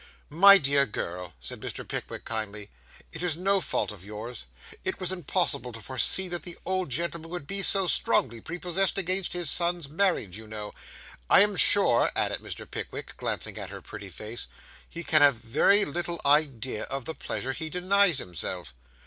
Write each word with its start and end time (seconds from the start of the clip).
'My 0.31 0.57
dear 0.57 0.87
girl,' 0.87 1.35
said 1.39 1.59
Mr. 1.61 1.87
Pickwick 1.87 2.25
kindly, 2.25 2.71
'it 3.11 3.21
is 3.21 3.37
no 3.37 3.61
fault 3.61 3.91
of 3.91 4.03
yours. 4.03 4.47
It 4.83 4.99
was 4.99 5.11
impossible 5.11 5.71
to 5.73 5.79
foresee 5.79 6.27
that 6.29 6.41
the 6.41 6.57
old 6.65 6.89
gentleman 6.89 7.29
would 7.29 7.45
be 7.45 7.61
so 7.61 7.85
strongly 7.85 8.41
prepossessed 8.41 8.97
against 8.97 9.33
his 9.33 9.47
son's 9.51 9.87
marriage, 9.87 10.37
you 10.39 10.47
know. 10.47 10.73
I 11.29 11.41
am 11.41 11.55
sure,' 11.55 12.09
added 12.15 12.39
Mr. 12.39 12.65
Pickwick, 12.67 13.15
glancing 13.17 13.59
at 13.59 13.69
her 13.69 13.79
pretty 13.83 14.09
face, 14.09 14.47
'he 14.89 15.03
can 15.03 15.21
have 15.21 15.35
very 15.35 15.85
little 15.85 16.19
idea 16.25 16.85
of 16.85 17.05
the 17.05 17.13
pleasure 17.13 17.53
he 17.53 17.69
denies 17.69 18.17
himself. 18.17 18.73